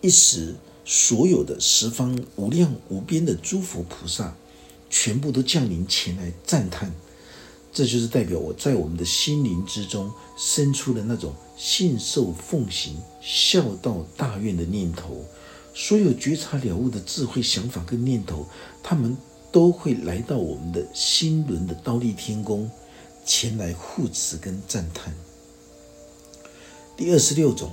[0.00, 4.32] 一时所有的十方无量无边的诸佛菩萨，
[4.88, 6.94] 全部都降临前来赞叹。
[7.72, 15.24] 这就是代表我在我们的心灵之中生出了那种信受奉行、孝道大愿的念头。
[15.74, 18.46] 所有觉察了悟的智慧想法跟念头，
[18.80, 19.16] 他们
[19.50, 22.70] 都会来到我们的心轮的刀立天宫，
[23.26, 25.12] 前来护持跟赞叹。
[27.00, 27.70] 第二十六种。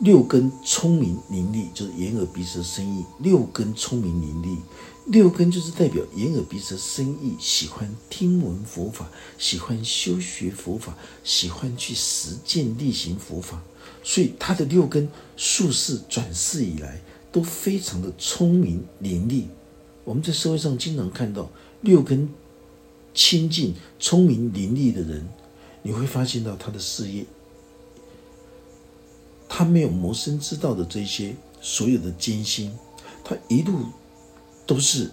[0.00, 3.04] 六根聪明伶俐，就是眼耳鼻舌身意。
[3.18, 4.58] 六根聪明伶俐，
[5.04, 13.62] 六根就是代表眼耳鼻舌身意，喜欢听闻佛法，喜欢修学佛法，喜欢去实践力行佛法。
[14.02, 17.00] 所以他的六根数世转世以来
[17.30, 19.44] 都非常的聪明伶俐。
[20.04, 21.50] 我们在社会上经常看到
[21.82, 22.28] 六根
[23.12, 25.28] 清净、聪明伶俐的人，
[25.82, 27.26] 你会发现到他的事业。
[29.48, 32.76] 他没有谋生之道的这些所有的艰辛，
[33.22, 33.86] 他一路
[34.66, 35.10] 都是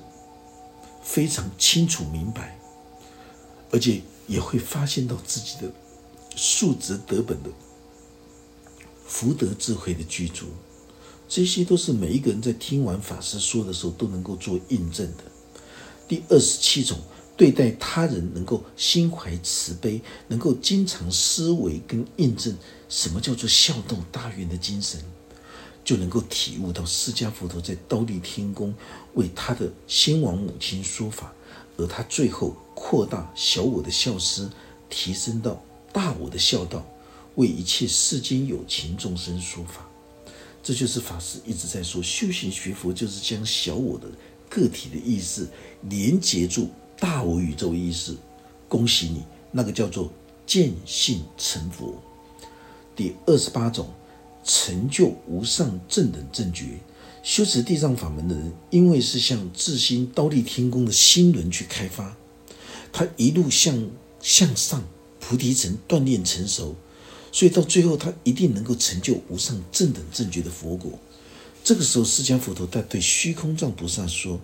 [1.03, 2.59] 非常清楚明白，
[3.71, 5.71] 而且也会发现到自己的
[6.35, 7.49] 素质德本的
[9.05, 10.47] 福德智慧的具足，
[11.29, 15.23] 这些都是每一个人在听完法师说的时候都能够做印证的。
[16.07, 16.97] 第二十七种。
[17.37, 22.55] 对待他人能够心怀慈悲，能够经常思维跟印证
[22.87, 25.01] 什么叫做孝道大愿的精神，
[25.83, 28.73] 就能够体悟到释迦佛陀在刀立天宫
[29.15, 31.33] 为他的先王母亲说法，
[31.77, 34.51] 而他最后扩大小我的孝思，
[34.89, 36.85] 提升到大我的孝道，
[37.35, 39.87] 为一切世间有情众生说法。
[40.61, 44.07] 这就是法师一直在说，修行学佛就是将小我的
[44.47, 45.47] 个体的意识
[45.89, 46.69] 连接住。
[47.01, 48.15] 大无宇宙意识，
[48.69, 50.13] 恭喜你，那个叫做
[50.45, 51.95] 见性成佛。
[52.95, 53.89] 第二十八种，
[54.43, 56.77] 成就无上正等正觉。
[57.23, 62.15] 修持地藏法门的人，因为是向自心刀立天宫的心轮去开发，
[62.93, 63.89] 他一路向
[64.21, 64.83] 向上
[65.19, 66.75] 菩提层锻炼成熟，
[67.31, 70.99] 所以到最后他一定能够成就无上正等正觉的佛果。
[71.63, 74.39] 这个时候，释迦佛陀他对虚空藏菩萨说：“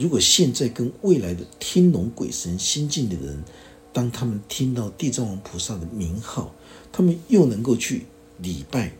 [0.00, 3.44] 如果现在跟未来的天龙鬼神心境的人，
[3.92, 6.54] 当他们听到地藏王菩萨的名号，
[6.90, 8.06] 他们又能够去
[8.38, 8.94] 礼拜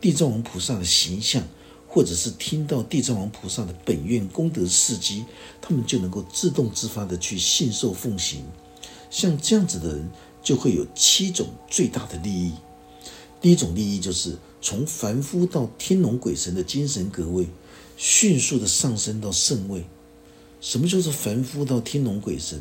[0.00, 1.46] 地藏王菩萨的形象，
[1.86, 5.26] 或者是听到地藏王菩萨的本愿功德事迹，
[5.60, 8.42] 他们就能够自动自发的去信受奉行。
[9.10, 10.08] 像这样子的人，
[10.42, 12.52] 就会有七种最大的利益。
[13.42, 17.46] 第一种利益就是。”从凡夫到天龙鬼神的精神格位，
[17.96, 19.84] 迅速的上升到圣位。
[20.66, 22.60] 什么叫做凡夫到天龙鬼神？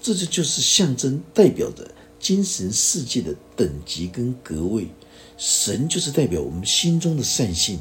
[0.00, 1.86] 这就就是象征代表着
[2.18, 4.88] 精神世界的等级跟格位。
[5.36, 7.78] 神就是代表我们心中的善性，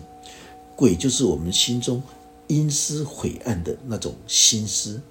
[0.76, 2.04] 鬼就是我们心中
[2.48, 5.02] 阴私晦暗的那种心思。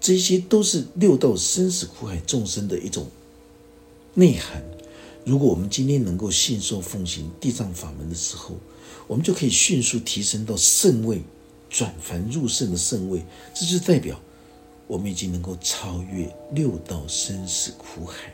[0.00, 3.08] 这些都是六道生死苦海众生的一种
[4.14, 4.62] 内涵。
[5.24, 8.54] 如果我们今天能够信受奉行地藏法门的时候，
[9.08, 11.22] 我们就可以迅速提升到圣位，
[11.68, 13.24] 转凡入圣的圣位。
[13.54, 14.20] 这就代表
[14.86, 18.32] 我们已经能够超越六道生死苦海，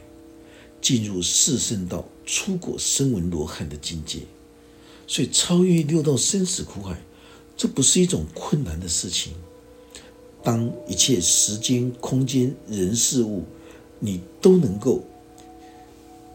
[0.80, 4.20] 进入四圣道出果声闻罗汉的境界。
[5.06, 6.98] 所以，超越六道生死苦海，
[7.56, 9.34] 这不是一种困难的事情。
[10.42, 13.44] 当一切时间、空间、人事物，
[13.98, 15.02] 你都能够。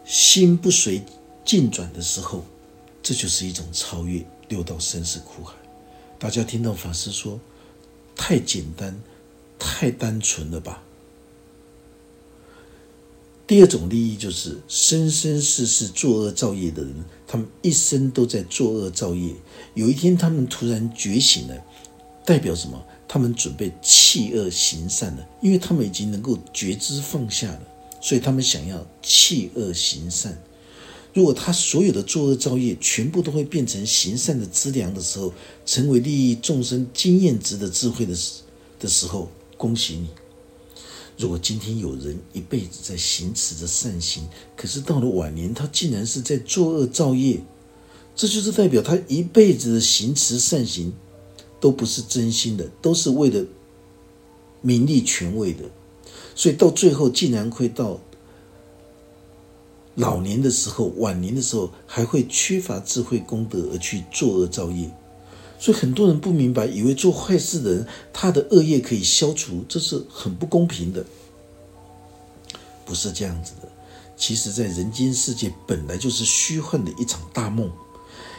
[0.06, 1.04] 心不随
[1.46, 2.44] 境转的时候，
[3.04, 5.54] 这就是一种超越六道生死苦海。
[6.20, 7.40] 大家听到法师说，
[8.14, 9.02] 太简单、
[9.58, 10.84] 太单纯了吧？
[13.48, 16.94] 第二种利益就是生生世世作恶造业的人，
[17.26, 19.34] 他们一生都在作恶造业。
[19.76, 21.64] 有一天他们突然觉醒了，
[22.26, 22.86] 代表什么？
[23.08, 27.62] 他们准备弃恶行善了，因为他们已经能够觉知放下了。
[28.02, 30.38] 所以他们想要弃恶行善。
[31.14, 35.34] 如果他所有的作恶造业全部都会变成行善的资粮的时候，
[35.66, 38.42] 成为利益众生经验值的智慧的时
[38.80, 40.08] 的时候，恭喜你。
[41.18, 44.24] 如果今天有人一辈子在行持着善行，
[44.56, 47.42] 可是到了晚年他竟然是在作恶造业，
[48.16, 50.94] 这就是代表他一辈子的行持善行
[51.60, 53.44] 都不是真心的，都是为了
[54.62, 55.66] 名利权位的。
[56.36, 58.00] 所以到最后，竟然会到
[60.00, 64.90] 老年的时候、晚年的时候，还会缺乏智慧功德而去作恶造业。
[65.60, 71.06] 所以很多人不明白，以为做坏事的人，他的恶业可以消除，这是很不公平的。
[72.86, 73.68] 不是这样子的。
[74.16, 77.70] 其实，在人间世界本来就是虚幻的一场大梦，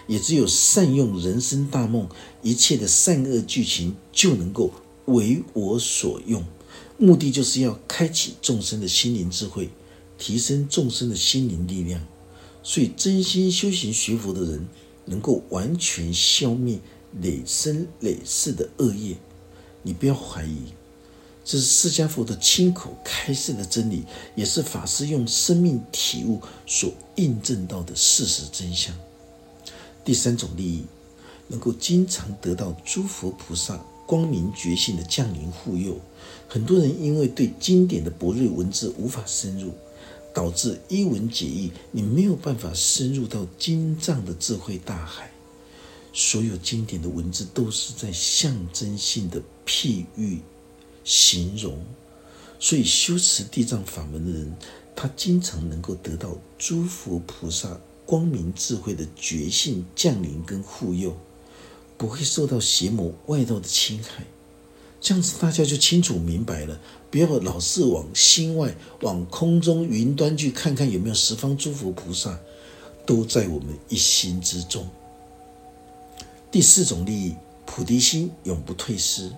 [0.07, 2.09] 也只有善用人生大梦，
[2.43, 4.71] 一切的善恶剧情就能够
[5.05, 6.43] 为我所用。
[6.97, 9.69] 目的就是要开启众生的心灵智慧，
[10.21, 12.01] 提升众生的心灵力量。
[12.63, 14.69] 所以，真心修行学佛的人，
[15.07, 16.79] 能够完全消灭
[17.23, 19.17] 累生累世的恶业。
[19.83, 20.75] 你不要怀疑，
[21.43, 24.05] 这是释迦佛的亲口开示的真理，
[24.37, 28.95] 也是法师用生命体悟所印证到的事实真相。
[30.05, 30.85] 第三种利益，
[31.49, 35.99] 能够经常得到诸佛菩萨光明觉性的降临护佑。
[36.47, 39.73] 很多人因为对经典的博瑞文字无法深入。
[40.33, 45.31] 导致一文解义，你没有办法深入到经藏的智慧大海。
[46.13, 50.41] 所有经典的文字都是在象征性的譬喻、
[51.05, 51.79] 形容，
[52.59, 54.53] 所以修持地藏法门的人，
[54.97, 61.17] 他经常能够得到诸佛菩萨光明智慧的觉性降临跟护佑，
[61.97, 64.25] 不会受到邪魔外道的侵害。
[65.01, 66.79] 这样子大家就清楚明白了，
[67.11, 72.39] 不要老是往心外、往空中云端去看看有没有十方诸佛菩萨，
[73.07, 74.87] 都在我们一心之中。
[76.51, 77.35] 第四种利益，
[77.65, 79.33] 菩提心永不退失。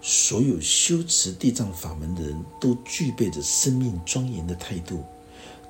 [0.00, 5.02] 所有修持地藏法门的人都具备着生命庄严的态度，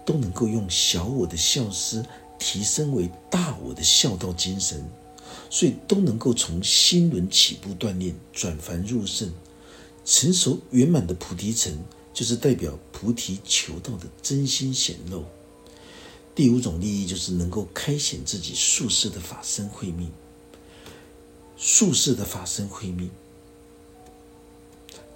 [0.05, 2.05] 都能够用小我的孝思
[2.39, 4.85] 提升为大我的孝道精神。
[5.51, 9.33] 所以都能够从心轮起步锻炼，转凡入圣，
[10.05, 11.73] 成熟圆满的菩提城，
[12.13, 15.25] 就是代表菩提求道的真心显露。
[16.35, 20.11] 第五种利益就是能够开显自己宿世的法身慧命。
[21.57, 23.11] 宿世的法身慧命，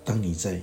[0.04, 0.60] 当你在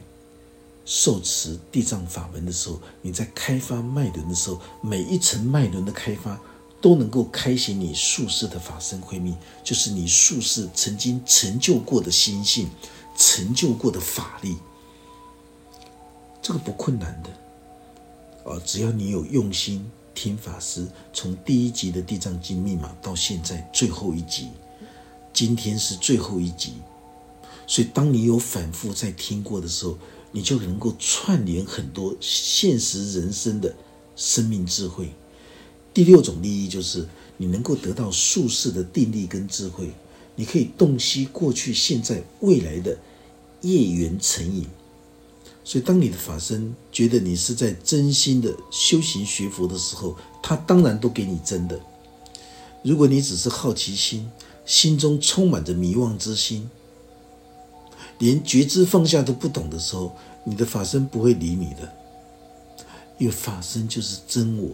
[0.83, 6.41] 受持地藏法门的时候，你在开发脉轮的时候，每一层脉轮的开发。
[6.81, 12.69] 都能够开启你术士的法身慧命，就是你术士曾经成就过的心性，
[13.17, 14.55] 成就过的法力，
[16.41, 17.29] 这个不困难的
[18.49, 18.61] 啊！
[18.65, 24.49] 只要你有用心听法师从第一集的《地藏经》密码到现在最后一集，
[25.33, 26.75] 今天是最后一集，
[27.67, 29.97] 所以当你有反复在听过的时候，
[30.31, 33.75] 你就能够串联很多现实人生的
[34.15, 35.13] 生命智慧。
[35.99, 39.91] 第六种利益就是你能够得到术士的定力跟智慧，
[40.33, 42.97] 你可以洞悉过去、现在、未来的
[43.63, 44.65] 业缘成瘾。
[45.61, 51.77] 所以，当你的法身觉得你是在真心的修行学佛的时候，他当然都给你真的。
[52.81, 54.31] 如果你只是好奇心，
[54.65, 56.69] 心中充满着迷惘之心，
[58.19, 61.93] 连觉知放下都不懂的时候，你的法身不会理你的，
[63.17, 64.69] 因为法身就是真我。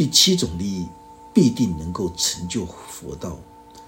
[0.00, 0.88] 第七种利益
[1.34, 3.38] 必定能够成就佛道，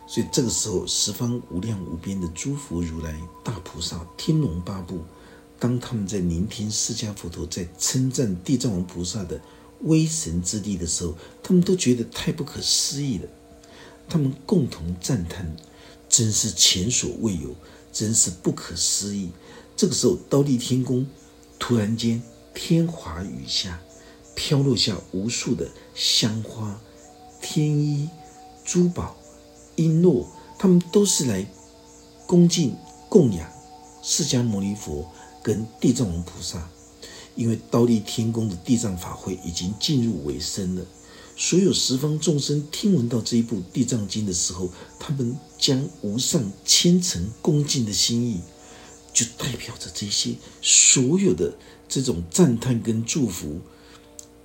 [0.06, 5.00] 所以这个时候，十方无量无边的诸佛如来、大菩萨、天龙八部，
[5.58, 9.40] 当他们在聆听释迦佛陀在称赞地藏王菩萨的
[9.84, 13.26] 威神之力的时候，他们都觉得太不可思议了。
[14.06, 15.56] 他们共同赞叹：
[16.10, 17.56] 真是前所未有，
[17.90, 19.30] 真是不可思议。
[19.74, 21.06] 这个时候，刀立天宫
[21.58, 23.80] 突然间天华雨下。
[24.34, 26.80] 飘落下无数的香花、
[27.40, 28.08] 天衣、
[28.64, 29.16] 珠宝、
[29.76, 30.26] 璎珞，
[30.58, 31.46] 他们都是来
[32.26, 32.76] 恭敬
[33.08, 33.50] 供养
[34.02, 35.10] 释迦牟尼佛
[35.42, 36.68] 跟地藏王菩萨。
[37.34, 40.84] 因为刀立天宫的地藏法会已经进入尾声了，
[41.34, 44.68] 所有十方众生听闻到这一部《地藏经》的时候，
[44.98, 48.40] 他们将无上虔诚恭敬的心意，
[49.14, 51.54] 就代表着这些所有的
[51.88, 53.60] 这种赞叹跟祝福。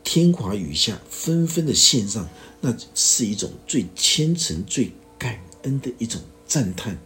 [0.10, 2.26] 天华雨下，纷纷的献上，
[2.62, 4.89] 那是一种最虔诚、最
[5.20, 6.97] 感恩的一种赞叹，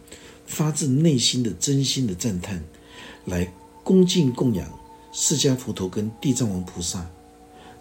[0.46, 2.62] 发自内心的真心的赞叹，
[3.24, 4.70] 来恭敬供养
[5.12, 7.04] 释迦佛陀跟地藏王菩萨。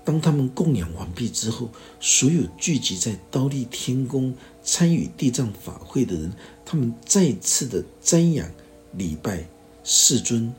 [0.04, 1.70] 当他们供养完毕之后，
[2.00, 6.34] 所有聚集在刀立天宫参与地藏法会的人，
[6.66, 8.50] 他们再次的瞻仰
[8.94, 9.48] 礼拜
[9.84, 10.52] 世尊，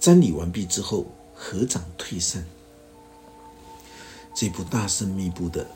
[0.00, 2.44] 瞻礼完毕之后，合掌退散。
[4.36, 5.66] 这部大圣密布的、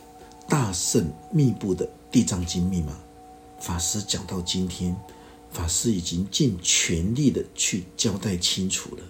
[0.47, 2.93] 大圣密布的《地藏经》密码，
[3.59, 4.95] 法师讲到今天，
[5.51, 9.03] 法师已经尽全力的去交代清楚了。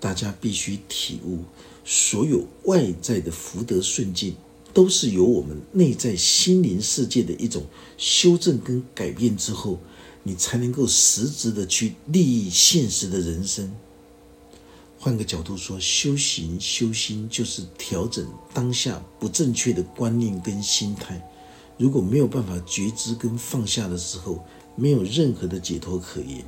[0.00, 1.40] 大家必须体悟，
[1.84, 4.34] 所有外在的福德顺境，
[4.72, 7.66] 都是由我们内在心灵世界的一种
[7.98, 9.78] 修正跟改变之后，
[10.22, 13.70] 你才能够实质的去利益现实的人生。
[15.08, 21.18] 换个角度说，修行修心就是调整当下不正确的观念跟心态，
[21.78, 24.44] 如果没有办法觉知跟放下的时候，
[24.76, 26.44] 没有任何的解脱可言。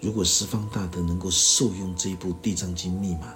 [0.00, 3.34] 如果十方大德能够受用这一部《地藏经》密码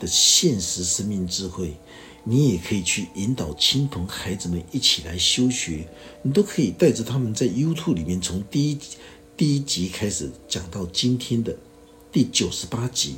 [0.00, 1.76] 的现实生命智慧，
[2.24, 5.86] 你也可以去引导亲朋孩子们一起来修学，
[6.22, 8.78] 你都可以带着他们在 YouTube 里面从第一
[9.36, 11.54] 第一集开始讲到今天的
[12.10, 13.16] 第九十八集，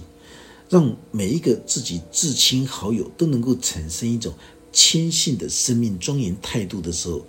[0.69, 4.35] 让每一个自己至亲好友都能够产生一种
[4.73, 7.25] 谦信的生命庄严态度的时候，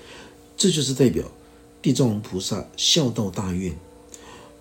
[0.57, 1.29] 这就是代表
[1.81, 3.75] 地藏王菩萨孝道大愿。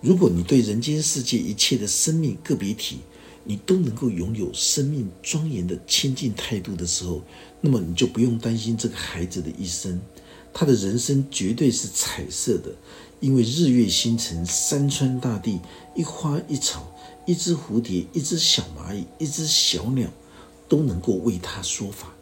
[0.01, 2.99] 如果你对人间世界一切的生命个别体，
[3.43, 7.23] 你都能够拥有生命庄严的亲近态度的时候，
[7.61, 9.99] 那么你就不用担心这个孩子的一生，
[10.53, 12.75] 他的人生绝对是彩色的，
[13.19, 15.59] 因为日月星辰、山川大地、
[15.95, 16.91] 一花一草、
[17.25, 20.09] 一只蝴蝶、一只小蚂蚁、一只小鸟，
[20.69, 22.13] 都能够为他说法。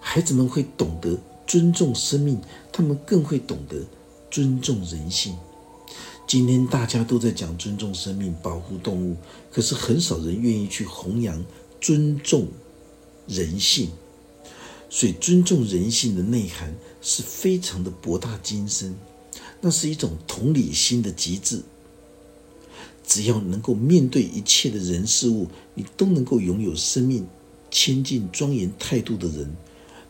[0.00, 2.40] 孩子们会懂得尊重生命，
[2.72, 3.84] 他们更会懂得
[4.30, 5.36] 尊重人性。
[6.26, 9.16] 今天大家都在讲尊重生命、保护动物，
[9.52, 11.44] 可是很少人愿意去弘扬
[11.80, 12.48] 尊重
[13.26, 13.90] 人性。
[14.88, 18.96] 所以，尊重人性的内涵是非常的博大精深，
[19.60, 21.62] 那是一种同理心的极致。
[23.10, 27.26] 只要能够面对一切的人事物，你都能够拥有生命
[27.68, 29.50] 谦敬庄严态度的人，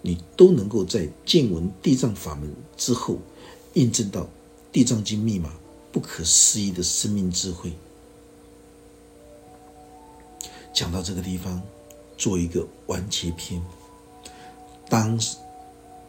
[0.03, 3.17] 你都能够在见闻地藏法门之后，
[3.73, 4.29] 印证到
[4.71, 5.51] 地藏经密码。
[5.93, 7.73] 不可思议的生命智慧。
[10.73, 11.61] 讲到这个地方，
[12.17, 13.61] 做一个完结篇。
[14.89, 15.21] 当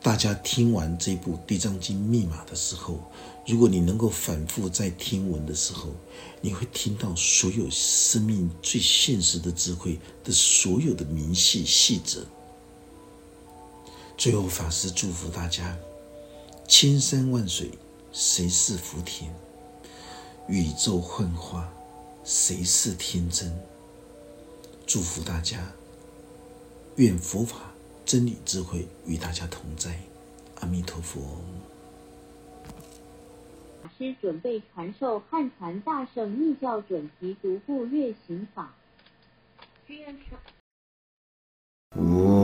[0.03, 2.99] 大家听完这部《地藏经》密码的时候，
[3.47, 5.89] 如果你能够反复在听闻的时候，
[6.41, 12.25] 你会听到所有生命最现实的智慧的所有的明细细则。
[14.15, 15.75] 最后，法师祝福大家：
[16.67, 17.71] 千山万水，
[18.13, 19.29] 谁是福田？
[20.47, 21.73] 宇宙幻化，
[22.23, 23.51] 谁是天真？
[24.85, 25.71] 祝福大家，
[26.97, 27.73] 愿佛法
[28.05, 29.99] 真理智慧与大家同在。
[30.59, 31.19] 阿弥陀佛。
[34.21, 38.73] 准备传授汉传大圣密教准提独步月行法。
[41.95, 42.40] 我。